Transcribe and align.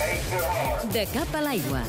De 0.00 1.02
cap 1.12 1.34
a 1.36 1.40
l'aigua. 1.44 1.80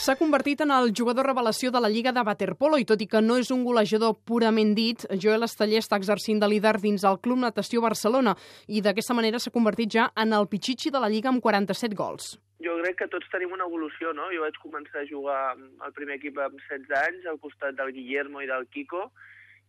S'ha 0.00 0.16
convertit 0.18 0.64
en 0.64 0.72
el 0.74 0.90
jugador 0.90 1.28
revelació 1.30 1.70
de 1.70 1.78
la 1.78 1.90
Lliga 1.92 2.10
de 2.10 2.24
Waterpolo 2.26 2.80
i 2.82 2.88
tot 2.88 3.04
i 3.04 3.06
que 3.06 3.22
no 3.22 3.36
és 3.38 3.52
un 3.54 3.62
golejador 3.62 4.16
purament 4.26 4.74
dit, 4.74 5.06
Joel 5.22 5.46
Esteller 5.46 5.78
està 5.84 6.00
exercint 6.00 6.42
de 6.42 6.50
líder 6.50 6.74
dins 6.82 7.06
el 7.06 7.20
Club 7.22 7.38
Natació 7.44 7.84
Barcelona 7.86 8.34
i 8.66 8.82
d'aquesta 8.82 9.14
manera 9.14 9.38
s'ha 9.38 9.54
convertit 9.54 9.94
ja 9.94 10.10
en 10.18 10.34
el 10.34 10.50
pitxitxi 10.50 10.90
de 10.90 10.98
la 10.98 11.12
Lliga 11.14 11.30
amb 11.30 11.38
47 11.38 11.94
gols. 11.94 12.32
Jo 12.66 12.80
crec 12.82 12.98
que 13.04 13.10
tots 13.14 13.30
tenim 13.30 13.54
una 13.54 13.70
evolució, 13.70 14.10
no? 14.10 14.26
Jo 14.34 14.42
vaig 14.42 14.58
començar 14.58 15.04
a 15.04 15.08
jugar 15.14 15.40
al 15.54 15.94
primer 15.94 16.18
equip 16.18 16.42
amb 16.42 16.58
16 16.66 16.98
anys, 17.06 17.30
al 17.30 17.38
costat 17.38 17.78
del 17.78 17.94
Guillermo 17.94 18.42
i 18.42 18.50
del 18.50 18.66
Kiko, 18.74 19.12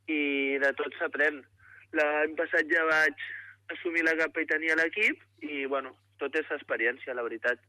i 0.10 0.58
de 0.58 0.74
tot 0.82 0.98
s'aprèn. 0.98 1.44
L'any 1.98 2.38
passat 2.40 2.70
ja 2.72 2.86
vaig 2.88 3.28
assumir 3.72 4.06
la 4.08 4.16
capitania 4.20 4.76
a 4.76 4.80
l'equip 4.82 5.20
i, 5.44 5.66
bueno, 5.66 5.96
tot 6.22 6.36
és 6.38 6.50
experiència, 6.54 7.16
la 7.18 7.26
veritat. 7.26 7.60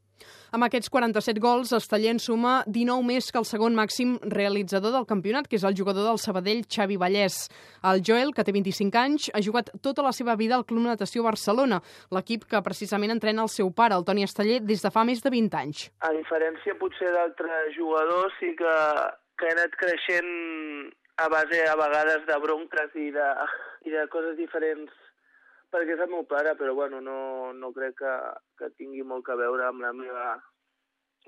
Amb 0.54 0.66
aquests 0.66 0.90
47 0.92 1.40
gols, 1.42 1.72
Esteller 1.74 2.12
en 2.14 2.20
suma 2.22 2.52
19 2.68 3.06
més 3.08 3.30
que 3.32 3.40
el 3.40 3.48
segon 3.48 3.74
màxim 3.74 4.12
realitzador 4.34 4.92
del 4.94 5.08
campionat, 5.08 5.48
que 5.48 5.56
és 5.58 5.64
el 5.66 5.76
jugador 5.78 6.06
del 6.06 6.20
Sabadell, 6.22 6.62
Xavi 6.68 6.98
Vallès. 7.00 7.38
El 7.90 8.04
Joel, 8.06 8.34
que 8.36 8.44
té 8.46 8.54
25 8.54 9.00
anys, 9.00 9.30
ha 9.32 9.42
jugat 9.42 9.72
tota 9.82 10.04
la 10.06 10.12
seva 10.14 10.36
vida 10.38 10.58
al 10.58 10.66
Club 10.68 10.84
Natació 10.84 11.24
Barcelona, 11.26 11.80
l'equip 12.14 12.46
que 12.50 12.62
precisament 12.62 13.16
entrena 13.16 13.46
el 13.46 13.52
seu 13.52 13.72
pare, 13.74 13.98
el 13.98 14.06
Toni 14.06 14.28
Esteller, 14.28 14.60
des 14.68 14.84
de 14.84 14.92
fa 14.94 15.06
més 15.08 15.24
de 15.24 15.32
20 15.32 15.60
anys. 15.64 15.88
A 16.06 16.12
diferència 16.14 16.78
potser 16.78 17.10
d'altres 17.16 17.74
jugadors, 17.78 18.36
sí 18.38 18.52
que, 18.58 18.76
que 19.40 19.48
he 19.48 19.56
anat 19.56 19.78
creixent 19.80 20.92
a 21.20 21.28
base 21.28 21.64
a 21.68 21.76
vegades 21.76 22.26
de 22.26 22.38
bronques 22.40 22.94
i 22.96 23.10
de, 23.14 23.28
i 23.86 23.92
de 23.94 24.06
coses 24.12 24.36
diferents 24.38 24.92
perquè 25.72 25.96
és 25.96 26.04
el 26.04 26.10
meu 26.12 26.24
pare, 26.28 26.52
però 26.58 26.74
bueno, 26.76 27.00
no, 27.00 27.52
no 27.56 27.72
crec 27.72 27.96
que, 28.02 28.16
que 28.60 28.72
tingui 28.76 29.04
molt 29.08 29.24
que 29.24 29.36
veure 29.40 29.70
amb 29.70 29.80
la 29.80 29.92
meva 29.96 30.32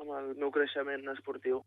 amb 0.02 0.10
el 0.10 0.32
meu 0.34 0.50
creixement 0.50 1.06
esportiu. 1.12 1.60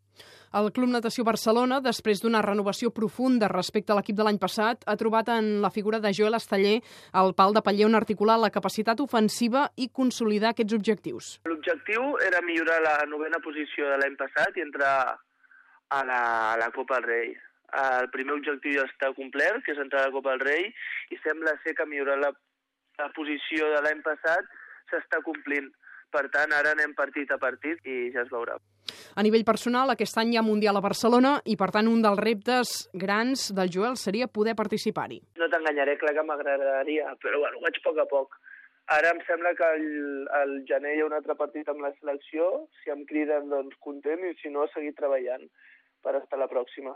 El 0.60 0.66
Club 0.76 0.92
Natació 0.92 1.24
Barcelona, 1.24 1.78
després 1.84 2.20
d'una 2.20 2.42
renovació 2.44 2.92
profunda 2.92 3.48
respecte 3.52 3.94
a 3.94 3.98
l'equip 3.98 4.18
de 4.20 4.26
l'any 4.28 4.40
passat, 4.42 4.84
ha 4.84 4.98
trobat 5.00 5.32
en 5.32 5.62
la 5.64 5.72
figura 5.72 6.02
de 6.04 6.12
Joel 6.12 6.36
Esteller 6.36 6.76
el 7.22 7.34
pal 7.40 7.56
de 7.56 7.64
paller 7.64 7.88
on 7.88 7.96
articular 7.96 8.36
la 8.42 8.52
capacitat 8.52 9.00
ofensiva 9.00 9.70
i 9.78 9.88
consolidar 10.02 10.52
aquests 10.52 10.76
objectius. 10.76 11.34
L'objectiu 11.48 12.18
era 12.28 12.44
millorar 12.44 12.82
la 12.84 12.98
novena 13.08 13.40
posició 13.44 13.88
de 13.94 14.02
l'any 14.04 14.20
passat 14.20 14.60
i 14.60 14.66
entrar 14.68 14.96
a 15.08 16.04
la, 16.04 16.22
a 16.52 16.58
la 16.60 16.72
Copa 16.76 17.00
del 17.00 17.08
Rei. 17.14 17.36
El 17.76 18.08
primer 18.14 18.38
objectiu 18.38 18.78
ja 18.78 18.86
està 18.88 19.12
complert, 19.16 19.64
que 19.66 19.74
és 19.76 19.82
entrar 19.84 20.06
a 20.06 20.08
la 20.08 20.16
Copa 20.16 20.36
del 20.36 20.46
Rei, 20.48 20.70
i 21.12 21.18
sembla 21.24 21.58
ser 21.64 21.76
que 21.76 21.86
millorar 21.90 22.20
la 22.22 22.32
la 22.98 23.12
posició 23.14 23.70
de 23.74 23.84
l'any 23.86 24.02
passat 24.06 24.48
s'està 24.92 25.22
complint. 25.26 25.70
Per 26.14 26.24
tant, 26.34 26.54
ara 26.56 26.72
anem 26.74 26.94
partit 26.98 27.32
a 27.32 27.38
partit 27.38 27.84
i 27.86 27.98
ja 28.14 28.24
es 28.24 28.32
veurà. 28.32 28.56
A 29.20 29.24
nivell 29.26 29.44
personal, 29.46 29.92
aquest 29.92 30.18
any 30.22 30.32
hi 30.34 30.38
ha 30.40 30.46
Mundial 30.46 30.80
a 30.80 30.84
Barcelona 30.86 31.34
i, 31.44 31.58
per 31.60 31.68
tant, 31.76 31.90
un 31.92 32.02
dels 32.06 32.22
reptes 32.22 32.76
grans 33.06 33.50
del 33.58 33.72
Joel 33.76 33.98
seria 34.00 34.30
poder 34.32 34.56
participar-hi. 34.56 35.20
No 35.42 35.50
t'enganyaré, 35.52 35.98
clar 36.00 36.16
que 36.16 36.26
m'agradaria, 36.30 37.12
però 37.24 37.42
bueno, 37.44 37.60
vaig 37.66 37.82
a 37.82 37.86
poc 37.90 38.00
a 38.04 38.08
poc. 38.14 38.40
Ara 38.96 39.12
em 39.12 39.20
sembla 39.28 39.52
que 39.60 39.68
el, 39.76 39.88
el 40.42 40.54
gener 40.70 40.96
hi 40.96 41.02
ha 41.04 41.10
un 41.10 41.18
altre 41.18 41.36
partit 41.36 41.68
amb 41.68 41.84
la 41.84 41.92
selecció, 42.00 42.48
si 42.80 42.94
em 42.94 43.04
criden, 43.10 43.52
doncs 43.52 43.76
content, 43.84 44.24
i 44.24 44.32
si 44.40 44.54
no, 44.54 44.64
seguir 44.72 44.96
treballant 44.96 45.44
per 46.08 46.16
estar 46.22 46.40
a 46.40 46.46
la 46.46 46.48
pròxima. 46.48 46.96